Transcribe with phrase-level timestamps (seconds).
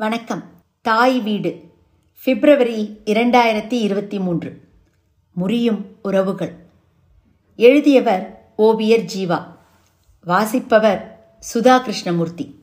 [0.00, 0.44] வணக்கம்.
[0.82, 1.60] தாய் வீடு.
[2.24, 4.60] பிப்ரவரி இரண்டாயிரத்தி இருபத்தி மூன்று.
[5.32, 6.54] முறியும் உறவுகள்.
[7.56, 9.44] எழுதியவர் ஓவியர் ஜீவா.
[10.24, 12.58] வாசிப்பவர் சுதா கிருஷ்ணமூர்த்தி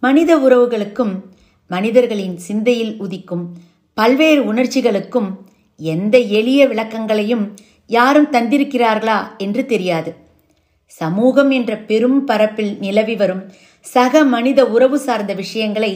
[0.00, 1.22] மனித உறவுகளுக்கும்
[1.68, 3.46] மனிதர்களின் சிந்தையில் உதிக்கும்
[3.94, 5.36] பல்வேறு உணர்ச்சிகளுக்கும்
[5.76, 7.54] எந்த எளிய விளக்கங்களையும்
[7.86, 10.14] யாரும் தந்திருக்கிறார்களா என்று தெரியாது.
[10.86, 15.92] சமூகம் என்ற பெரும் பரப்பில் நிலவி வரும் சக மனித உறவு சார்ந்த விஷயங்களை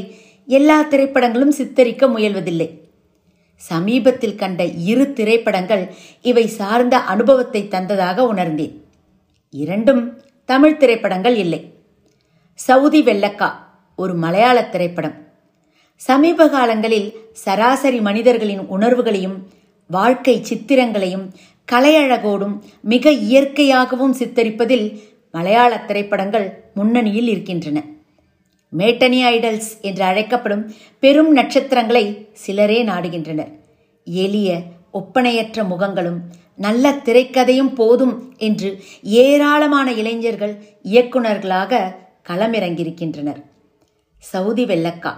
[0.46, 2.68] எல்லா திரைப்படங்களும் சித்தரிக்க முயல்வதில்லை.
[3.56, 8.74] சமீபத்தில் கண்ட இரு திரைப்படங்கள் இவை சார்ந்த அனுபவத்தை தந்ததாக உணர்ந்தேன்.
[9.50, 11.60] இரண்டும் தமிழ் திரைப்படங்கள் இல்லை.
[12.54, 13.50] சவுதி வெள்ளக்கா
[13.96, 15.16] ஒரு மலையாள திரைப்படம்.
[15.96, 19.36] சமீப காலங்களில் சராசரி மனிதர்களின் உணர்வுகளையும்
[19.90, 21.26] வாழ்க்கை சித்திரங்களையும்
[21.72, 24.86] கலையழகோடும் மிக இயற்கையாகவும் சித்தரிப்பதில்
[25.34, 27.78] மலையாள திரைப்படங்கள் முன்னணியில் இருக்கின்றன.
[28.78, 33.52] மேட்டனி ஐடல்ஸ் என்று அழைக்கப்படும் பெரும் நட்சத்திரங்களை சிலரே நாடுகின்றனர்.
[34.04, 36.18] எளிய ஒப்பனையற்ற முகங்களும்
[36.56, 38.70] நல்ல திரைக்கதையும் போதும் என்று
[39.02, 41.94] ஏராளமான இளைஞர்கள் இயக்குநர்களாக
[42.28, 43.40] களமிறங்கியிருக்கின்றனர்.
[44.18, 45.12] சவுதி வெள்ளக்கா.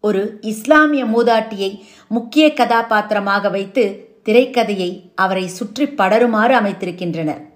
[0.00, 1.70] ஒரு இஸ்லாமிய மூதாட்டியை
[2.08, 3.84] முக்கிய கதாபாத்திரமாக வைத்து
[4.24, 7.48] திரைக்கதையை அவரை சுற்றி படருமாறு அமைத்திருக்கின்றனர்.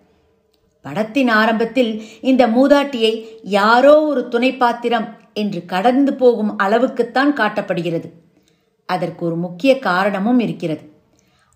[0.85, 8.09] படத்தின் ஆரம்பத்தில் இந்த மூதாட்டியை யாரோ ஒரு துணை பாத்திரம் என்று கடந்து போகும் அளவுக்குத்தான் காட்டப்படுகிறது.
[8.87, 10.83] அதற்கு ஒரு முக்கிய காரணமும் இருக்கிறது.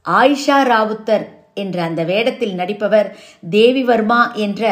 [0.08, 3.08] ஆயிஷா ராவுத்தர் என்ற அந்த வேடத்தில் நடிப்பவர்
[3.50, 4.62] தேவி வர்மா என்ற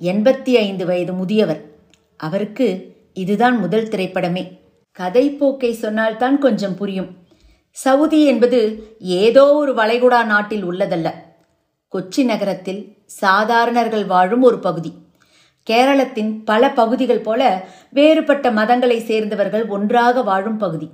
[0.00, 1.60] எண்பத்தி ஐந்து வயது முதியவர்.
[2.16, 2.66] அவருக்கு
[3.14, 4.44] இதுதான் முதல் திரைப்படமே.
[4.92, 7.10] கதை போக்கை சொன்னால்தான் கொஞ்சம் புரியும்.
[7.70, 8.60] சவுதி என்பது
[8.98, 11.08] ஏதோ ஒரு வளைகுடா நாட்டில் உள்ளதல்ல.
[11.94, 14.92] கொச்சி நகரத்தில் சாதாரணர்கள் வாழும் ஒரு பகுதி.
[15.70, 20.88] கேரளத்தின் பல பகுதிகள் போல வேறுபட்ட மதங்களை சேர்ந்தவர்கள் ஒன்றாக வாழும் பகுதி.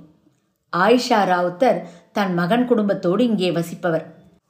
[0.77, 1.79] ஆயிஷா ராவுத்தர்
[2.11, 4.05] தன் மகன் குடும்பத்தோடு இங்கே வசிப்பவர்.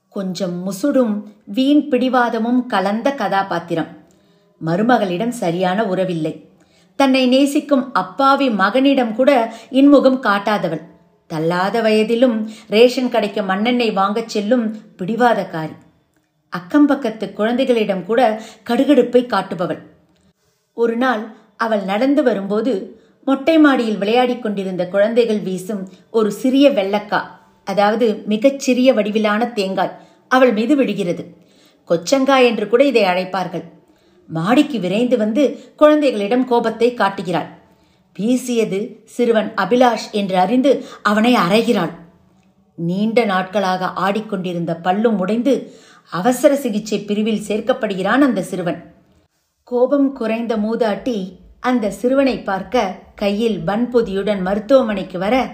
[0.10, 3.88] கொஞ்சம் முசுடும் வீண் பிடிவாதமும் கலந்த கதாபாத்திரம்.
[4.66, 6.34] மருமகளிடம் சரியான உறவில்லை.
[6.96, 10.82] தன்னை நேசிக்கும் அப்பாவி மகனிடம் கூட இன்முகம் காட்டாதவள்.
[11.28, 15.76] தள்ளாத வயதிலும் ரேஷன் கடைக்கு மண்ணெண்ணெய் வாங்கச் செல்லும் பிடிவாதக்காரி.
[16.54, 18.22] அக்கம் பக்கத்து குழந்தைகளிடம் கூட
[18.70, 19.82] கடுகடுப்பை காட்டுபவள்.
[20.78, 21.24] ஒரு நாள்
[21.58, 22.74] அவள் நடந்து வரும்போது
[23.28, 27.22] மொட்டை மாடியில் விளையாடிக் கொண்டிருந்த குழந்தைகள் வீசும் ஒரு சிறிய வெள்ளக்கா
[27.68, 29.96] அதாவது மிகச்சிறிய வடிவிலான தேங்காய்
[30.32, 31.24] அவள் மீது விடுகிறது
[31.90, 33.64] கொச்சங்காய் என்று கூட இதை அழைப்பார்கள்.
[34.30, 35.44] மாடிக்கு விரைந்து வந்து
[35.76, 37.50] குழந்தைகளிடம் கோபத்தை காட்டுகிறாள்.
[38.16, 41.94] வீசியது சிறுவன் அபிலாஷ் என்று அறிந்து அவனை அறைகிறாள்.
[42.78, 45.54] நீண்ட நாட்களாக ஆடிக்கொண்டிருந்த பல்லும் உடைந்து
[46.10, 48.94] அவசர சிகிச்சை பிரிவில் சேர்க்கப்படுகிறான் அந்த சிறுவன்.
[49.64, 55.52] கோபம் குறைந்த மூதாட்டி அந்த சிறுவனை பார்க்க கையில் பன்பொதியுடன் மருத்துவமனைக்கு வர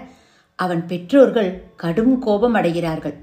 [0.54, 3.14] அவன் பெற்றோர்கள் கடும் கோபம் அடைகிறார்கள்.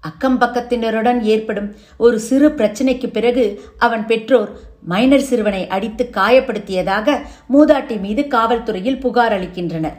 [0.00, 4.50] அக்கம் பக்கத்தினருடன் ஏற்படும் ஒரு சிறு பிரச்சனைக்கு பிறகு அவன் பெற்றோர்
[4.82, 7.16] மைனர் சிறுவனை அடித்து காயப்படுத்தியதாக
[7.52, 9.98] மூதாட்டி மீது காவல்துறையில் புகார் அளிக்கின்றனர்.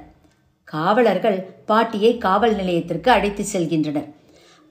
[0.63, 4.09] காவலர்கள் பாட்டியை காவல் நிலையத்திற்கு அழைத்து செல்கின்றனர்.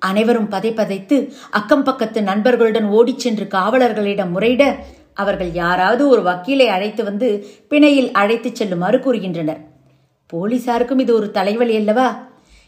[0.00, 4.75] அனைவரும் பதை பதைத்து அக்கம் பக்கத்து நண்பர்களுடன் ஓடிச் சென்று காவலர்களிடம் முறையிட
[5.15, 9.61] அவர்கள் யாராவது ஒரு வக்கீலை அழைத்து வந்து பிணையில் அழைத்துச் செல்லுமாறு கூறுகின்றனர்.
[10.33, 12.27] போலீசாருக்கும் இது ஒரு தலைவலி அல்லவா?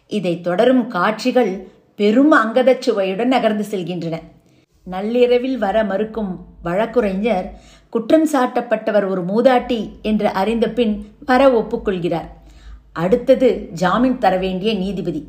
[0.09, 4.19] இதை தொடரும் காட்சிகள் பெரும் அங்கதச்சுவையுடன் நகர்ந்து செல்கின்றன.
[4.85, 7.61] நள்ளிரவில் வர மறுக்கும் வழக்குரைஞர்
[7.91, 12.29] குற்றம் சாட்டப்பட்டவர் ஒரு மூதாட்டி என்று அறிந்த பின் வர ஒப்புக்கொள்கிறார்.
[12.93, 15.27] அடுத்தது ஜாமீன் தர வேண்டிய நீதிபதி.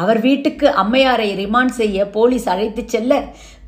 [0.00, 3.22] அவர் வீட்டுக்கு அம்மையாரை ரிமாண்ட் செய்ய போலீஸ் அழைத்துச் செல்ல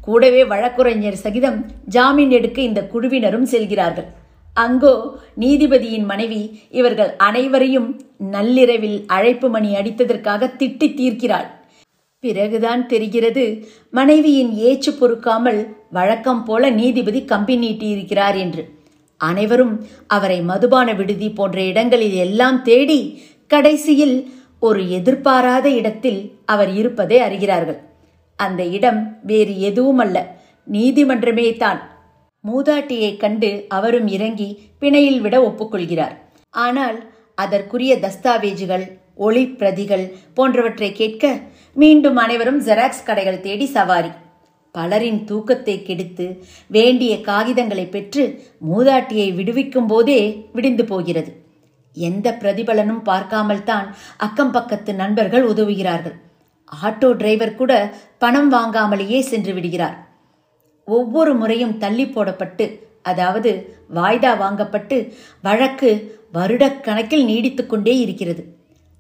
[0.07, 1.59] கூடவே வழக்குரைஞர் சகிதம்
[1.95, 4.09] ஜாமீன் எடுக்க இந்த குழுவினரும் செல்கிறார்கள்.
[4.57, 4.95] அங்கோ
[5.43, 7.89] நீதிபதியின் மனைவி இவர்கள் அனைவரையும்
[8.35, 11.49] நள்ளிரவில் அழைப்பு மணி அடித்ததற்காக திட்டி தீர்க்கிறாள்.
[12.25, 13.45] பிறகுதான் தெரிகிறது
[13.91, 18.63] மனைவியின் ஏச்சு பொறுக்காமல் வழக்கம் போல நீதிபதி கம்பி நீட்டியிருக்கிறார் என்று.
[19.21, 19.75] அனைவரும்
[20.07, 23.01] அவரை மதுபான விடுதி போன்ற இடங்களில் எல்லாம் தேடி
[23.51, 24.17] கடைசியில்
[24.67, 26.21] ஒரு எதிர்பாராத இடத்தில்
[26.53, 27.79] அவர் இருப்பதை அறிகிறார்கள்.
[28.39, 29.01] அந்த இடம்
[29.31, 30.19] வேறு எதுவும் அல்ல
[30.67, 31.81] நீதிமன்றமே தான்.
[32.45, 34.49] மூதாட்டியை கண்டு அவரும் இறங்கி
[34.81, 36.15] பிணையில் விட ஒப்புக்கொள்கிறார்.
[36.55, 36.99] ஆனால்
[37.39, 38.85] அதற்குரிய தஸ்தாவேஜுகள்
[39.27, 40.05] ஒளி பிரதிகள்
[40.37, 41.25] போன்றவற்றை கேட்க
[41.83, 44.13] மீண்டும் அனைவரும் ஜெராக்ஸ் கடைகள் தேடி சவாரி.
[44.75, 46.27] பலரின் தூக்கத்தை கெடுத்து
[46.77, 48.25] வேண்டிய காகிதங்களை பெற்று
[48.71, 50.21] மூதாட்டியை விடுவிக்கும் போதே
[50.57, 51.31] விடிந்து போகிறது.
[51.97, 53.87] எந்த பிரதிபலனும் பார்க்காமல் தான்
[54.17, 56.17] அக்கம் பக்கத்து நண்பர்கள் உதவுகிறார்கள்.
[56.73, 57.73] ஆட்டோ டிரைவர் கூட
[58.19, 59.97] பணம் வாங்காமலேயே சென்று விடுகிறார்.
[60.89, 62.67] ஒவ்வொரு முறையும் தள்ளி போடப்பட்டு
[63.03, 63.51] அதாவது
[63.95, 64.97] வாய்தா வாங்கப்பட்டு
[65.41, 65.91] வழக்கு
[66.35, 68.43] வருடக்கணக்கில் நீடித்துக்கொண்டே இருக்கிறது.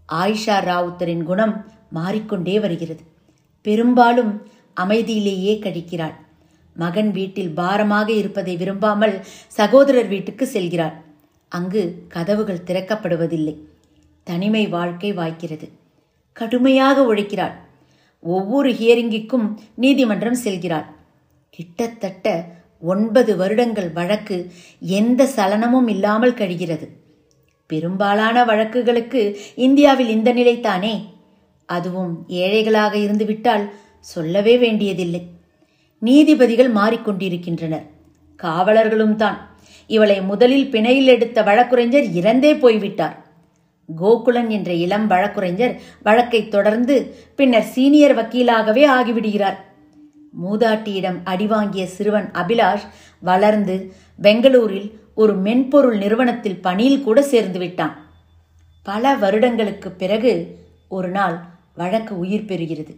[0.08, 1.55] ஆயிஷா ராவுத்தரின் குணம்
[1.90, 3.02] மாறிக்கொண்டே வருகிறது.
[3.62, 4.32] பெரும்பாலும்
[4.76, 6.14] அமைதியிலேயே கழிக்கிறாள்.
[6.76, 9.14] மகன் வீட்டில் பாரமாக இருப்பதை விரும்பாமல்
[9.58, 10.94] சகோதரர் வீட்டுக்கு செல்கிறாள்.
[11.54, 13.58] அங்கு கதவுகள் திறக்கப்படுவதில்லை.
[14.22, 15.68] தனிமை வாழ்க்கை வாய்க்கிறது.
[16.32, 17.52] கடுமையாக உழைக்கிறாள்
[18.20, 20.84] ஒவ்வொரு ஹியரிங்கிற்கும் நீதிமன்றம் செல்கிறாள்.
[21.50, 22.44] கிட்டத்தட்ட
[22.80, 26.88] ஒன்பது வருடங்கள் வழக்கு எந்த சலனமும் இல்லாமல் கழிகிறது.
[27.66, 31.14] பெரும்பாலான வழக்குகளுக்கு இந்தியாவில் இந்த நிலைத்தானே
[31.66, 33.70] அதுவும் ஏழைகளாக இருந்துவிட்டால்
[34.00, 35.26] சொல்லவே வேண்டியதில்லை.
[35.98, 37.86] நீதிபதிகள் மாறிக்கொண்டிருக்கின்றனர்.
[38.36, 39.53] காவலர்களும் தான்.
[39.86, 43.22] இவளை முதலில் பிணையில் எடுத்த வழக்குரைஞர் இறந்தே போய்விட்டார்.
[44.00, 49.56] கோகுலன் என்ற இளம் வழக்குரைஞர் வழக்கை தொடர்ந்து பின்னர் சீனியர் வக்கீலாகவே ஆகிவிடுகிறார்.
[50.50, 52.86] மூதாட்டியிடம் அடிவாங்கிய சிறுவன் அபிலாஷ்
[53.20, 58.06] வளர்ந்து பெங்களூரில் ஒரு மென்பொருள் நிறுவனத்தில் பணியில் கூட சேர்ந்து விட்டான்.
[58.82, 60.58] பல வருடங்களுக்கு பிறகு
[60.88, 61.40] ஒரு நாள்
[61.75, 62.96] வழக்கு உயிர் பெறுகிறது.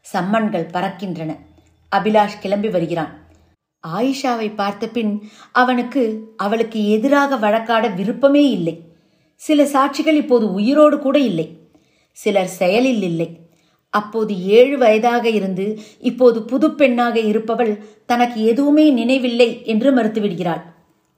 [0.00, 1.36] சம்மன்கள் பறக்கின்றன.
[1.96, 3.27] அபிலாஷ் கிளம்பி வருகிறான்.
[3.86, 8.82] ஆயிஷாவை பார்த்த பின் அவனுக்கு அவளுக்கு எதிராக வழக்காட விருப்பமே இல்லை.
[9.36, 11.58] சில சாட்சிகள் இப்போது உயிரோடு கூட இல்லை.
[12.12, 13.38] சிலர் செயலில் இல்லை.
[13.90, 20.62] அப்போது ஏழு வயதாக இருந்து இப்போது புது பெண்ணாக இருப்பவள் தனக்கு எதுவுமே நினைவில்லை என்று மறுத்துவிடுகிறாள்.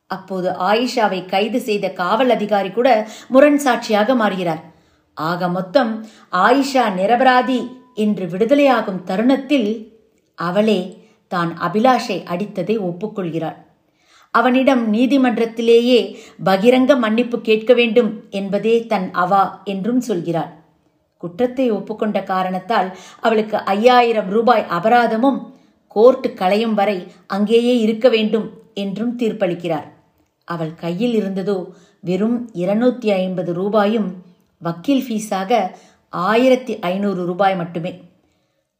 [0.06, 4.62] அப்போது ஆயிஷாவை கைது செய்த காவல் அதிகாரி கூட முரண் சாட்சியாக மாறுகிறார்.
[5.14, 10.00] ஆக மொத்தம் ஆயிஷா நிரபராதி என்று விடுதலையாகும் தருணத்தில்
[10.34, 11.00] அவளே
[11.30, 13.58] தான் அபிலாஷை அடித்ததை ஒப்புக்கொள்கிறாள்.
[14.34, 16.00] அவனிடம் நீதிமன்றத்திலேயே
[16.44, 20.50] பகிரங்க மன்னிப்பு கேட்க வேண்டும் என்பதே தன் அவா என்றும் சொல்கிறாள்.
[21.16, 22.88] குற்றத்தை ஒப்புக்கொண்ட காரணத்தால்
[23.20, 25.38] அவளுக்கு ஐயாயிரம் ரூபாய் அபராதமும்
[25.96, 29.88] கோர்ட்டு களையும் வரை அங்கேயே இருக்க வேண்டும் என்றும் தீர்ப்பளிக்கிறார்.
[30.48, 31.58] அவள் கையில் இருந்ததோ
[32.04, 34.08] வெறும் இருநூத்தி ஐம்பது ரூபாயும்
[34.62, 35.60] வக்கீல் ஃபீஸாக
[36.12, 37.92] ஆயிரத்தி ஐநூறு ரூபாய் மட்டுமே.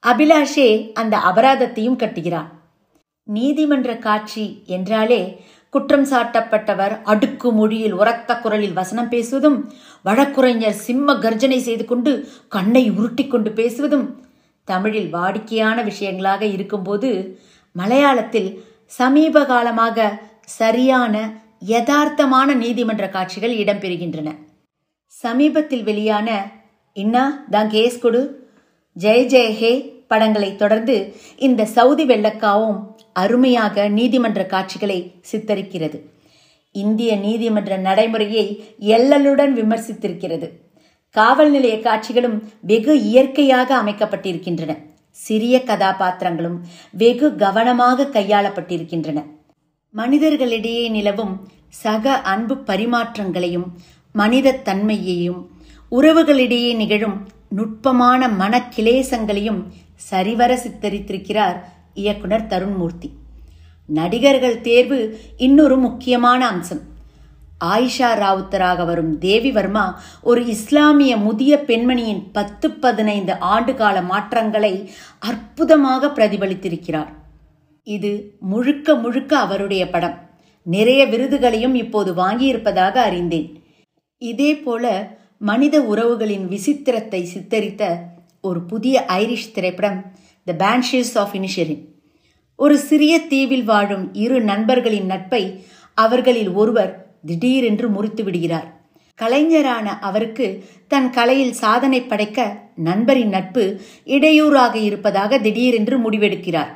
[0.03, 2.49] அபிலாஷே அந்த அபராதத்தையும் கட்டுகிறான்
[3.29, 9.59] நீதிமன்ற காட்சி என்றாலே குற்றம் சாட்டப்பட்டவர் அடுக்கு மொழியில் உரத்த குரலில் வசனம் பேசுவதும்
[10.03, 14.07] வழக்குரைஞர் சிம்ம கர்ஜனை செய்து கொண்டு கண்ணை உருட்டி கொண்டு பேசுவதும்
[14.65, 17.39] தமிழில் வாடிக்கையான விஷயங்களாக இருக்கும்போது
[17.77, 18.51] மலையாளத்தில்
[18.87, 20.09] சமீப காலமாக
[20.45, 21.15] சரியான
[21.67, 24.29] யதார்த்தமான நீதிமன்ற காட்சிகள் இடம்பெறுகின்றன.
[25.15, 26.29] சமீபத்தில் வெளியான
[26.93, 28.40] இன்னா தான் கேஸ் கொடு
[29.03, 29.73] ஜெய ஜெய ஹே
[30.07, 30.95] படங்களை தொடர்ந்து
[31.37, 32.79] இந்த சவுதி வெள்ளக்காவும்
[33.13, 34.97] அருமையாக நீதிமன்ற காட்சிகளை
[35.31, 35.99] சித்தரிக்கிறது.
[36.75, 38.47] இந்திய நீதிமன்ற நடைமுறையை
[38.81, 40.49] எல்லலுடன் விமர்சித்திருக்கிறது.
[41.15, 44.75] காவல் நிலைய காட்சிகளும் வெகு இயற்கையாக அமைக்கப்பட்டிருக்கின்றன.
[45.11, 46.59] சிறிய கதாபாத்திரங்களும்
[46.93, 49.19] வெகு கவனமாக கையாளப்பட்டிருக்கின்றன.
[49.95, 51.35] மனிதர்களிடையே நிலவும்
[51.83, 53.69] சக அன்பு பரிமாற்றங்களையும்
[54.13, 55.41] மனித தன்மையையும்
[55.93, 57.19] உறவுகளிடையே நிகழும்
[57.51, 59.63] நுட்பமான மனக்கிலேசங்களையும்
[59.95, 61.57] சரிவர சித்தரித்திருக்கிறார்
[61.95, 63.11] இயக்குனர் தருண்மூர்த்தி.
[63.87, 66.81] நடிகர்கள் தேர்வு இன்னொரு முக்கியமான அம்சம்.
[67.65, 77.11] ஆயிஷா ராவுத்தராக வரும் தேவி வர்மா ஒரு இஸ்லாமிய முதிய பெண்மணியின் பத்து பதினைந்து ஆண்டுகால மாற்றங்களை அற்புதமாக பிரதிபலித்திருக்கிறார்.
[77.85, 80.19] இது முழுக்க முழுக்க அவருடைய படம்.
[80.63, 83.63] நிறைய விருதுகளையும் இப்போது வாங்கியிருப்பதாக அறிந்தேன்.
[84.19, 87.99] இதே போல மனித உறவுகளின் விசித்திரத்தை சித்தரித்த
[88.41, 90.13] ஒரு புதிய ஐரிஷ் திரைப்படம்
[90.45, 91.85] த பேன்ஷியஸ் ஆஃப் இனிஷரின்
[92.57, 95.65] ஒரு சிறிய தீவில் வாழும் இரு நண்பர்களின் நட்பை
[95.95, 98.81] அவர்களில் ஒருவர் திடீரென்று முறித்து விடுகிறார்.
[99.15, 106.69] கலைஞரான அவருக்கு தன் கலையில் சாதனை படைக்க நண்பரின் நட்பு இடையூறாக இருப்பதாக திடீரென்று முடிவெடுக்கிறார்.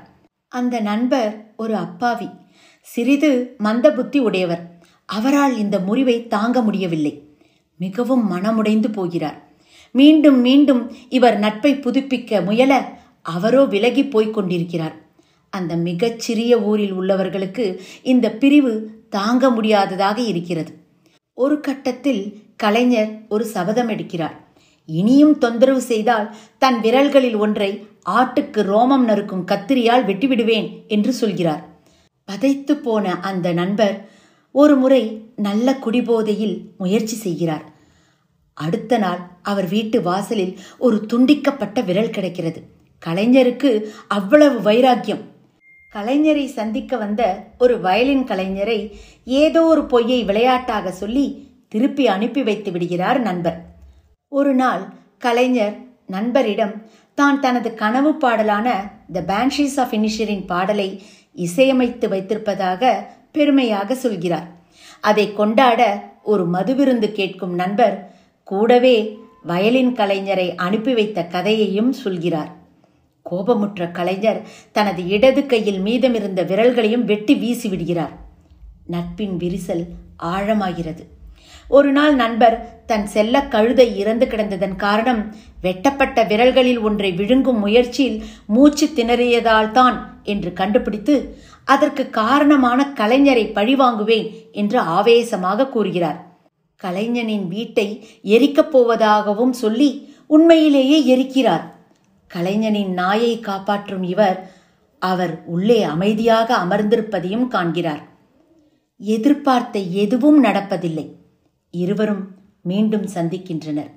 [0.49, 2.29] அந்த நண்பர் ஒரு அப்பாவி
[2.81, 4.79] சிறிது மந்த புத்தி உடையவர்.
[5.05, 7.24] அவரால் இந்த முறிவை தாங்க முடியவில்லை.
[7.76, 9.49] மிகவும் மனமுடைந்து போகிறார்.
[9.90, 14.95] மீண்டும் மீண்டும் இவர் நட்பை புதுப்பிக்க முயல அவரோ விலகி போய்க் கொண்டிருக்கிறார்.
[15.50, 20.73] அந்த மிகச்சிறிய ஊரில் உள்ளவர்களுக்கு இந்த பிரிவு தாங்க முடியாததாக இருக்கிறது.
[21.35, 24.37] ஒரு கட்டத்தில் கலைஞர் ஒரு சபதம் எடுக்கிறார்.
[24.87, 31.73] இனியும் தொந்தரவு செய்தால் தன் விரல்களில் ஒன்றை ஆட்டுக்கு ரோமம் நறுக்கும் கத்திரியால் வெட்டிவிடுவேன் என்று சொல்கிறார்.
[32.33, 34.11] பதைத்து போன அந்த நண்பர்
[34.55, 35.03] ஒரு முறை
[35.37, 37.65] நல்ல குடிபோதையில் முயற்சி செய்கிறார்.
[38.57, 42.61] அடுத்த நாள் அவர் வீட்டு வாசலில் ஒரு துண்டிக்கப்பட்ட விரல் கிடைக்கிறது.
[43.03, 43.71] கலைஞருக்கு
[44.09, 45.23] அவ்வளவு வைராக்கியம்.
[45.95, 47.23] கலைஞரை சந்திக்க வந்த
[47.59, 48.79] ஒரு வயலின் கலைஞரை
[49.25, 51.27] ஏதோ ஒரு பொய்யை விளையாட்டாக சொல்லி
[51.69, 53.59] திருப்பி அனுப்பி வைத்து விடுகிறார் நண்பர்.
[54.33, 54.85] ஒரு நாள்
[55.19, 56.75] கலைஞர் நண்பரிடம்
[57.15, 58.69] தான் தனது கனவு பாடலான
[59.13, 60.89] த பேன்ஷீஸ் ஆஃப் இனிஷரின் பாடலை
[61.37, 62.95] இசையமைத்து வைத்திருப்பதாக
[63.35, 64.49] பெருமையாக சொல்கிறார்.
[65.00, 65.81] அதை கொண்டாட
[66.23, 67.95] ஒரு மதுவிருந்து கேட்கும் நண்பர்
[68.45, 72.50] கூடவே வயலின் கலைஞரை அனுப்பி வைத்த கதையையும் சொல்கிறார்.
[73.31, 74.41] கோபமுற்ற கலைஞர்
[74.73, 78.14] தனது இடது கையில் மீதமிருந்த விரல்களையும் வெட்டி வீசிவிடுகிறார்
[78.87, 79.85] நட்பின் விரிசல்
[80.23, 81.05] ஆழமாகிறது.
[81.68, 88.87] ஒரு நாள் நண்பர் தன் செல்ல கழுதை இறந்து கிடந்ததன் காரணம் வெட்டப்பட்ட விரல்களில் ஒன்றை விழுங்கும் முயற்சியில் மூச்சு
[88.87, 96.26] திணறியதால் தான் என்று கண்டுபிடித்து அதற்கு காரணமான கலைஞரை பழிவாங்குவேன் என்று ஆவேசமாக கூறுகிறார்.
[96.76, 101.62] கலைஞனின் வீட்டை எரிக்கப் போவதாகவும் சொல்லி உண்மையிலேயே எரிக்கிறார்.
[102.26, 104.50] கலைஞனின் நாயை காப்பாற்றும் இவர்
[104.99, 108.02] அவர் உள்ளே அமைதியாக அமர்ந்திருப்பதையும் காண்கிறார்.
[108.97, 111.11] எதிர்பார்த்த எதுவும் நடப்பதில்லை.
[111.75, 112.25] இருவரும்
[112.62, 113.90] மீண்டும் சந்திக்கின்றனர்.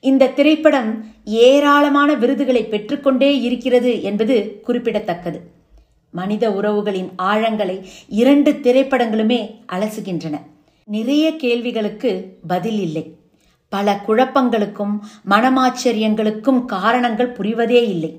[0.00, 5.40] இந்த திரைப்படம் ஏராளமான விருதுகளை பெற்றுக்கொண்டே இருக்கிறது என்பது குறிப்பிடத்தக்கது.
[6.10, 7.76] மனித உறவுகளின் ஆழங்களை
[8.08, 9.40] இரண்டு திரைப்படங்களுமே
[9.72, 10.40] அலசுகின்றன.
[10.84, 13.16] நிறைய கேள்விகளுக்கு பதில் இல்லை.
[13.68, 14.98] பல குழப்பங்களுக்கும்
[15.30, 18.12] மனமாச்சரியங்களுக்கும் காரணங்கள் புரிவதே இல்லை.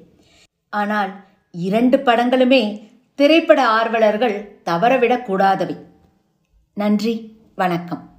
[0.70, 1.12] ஆனால்
[1.52, 2.62] இரண்டு படங்களுமே
[3.16, 5.78] திரைப்பட ஆர்வலர்கள் தவறவிடக்கூடாதவை
[6.74, 7.14] நன்றி
[7.56, 8.15] வணக்கம்.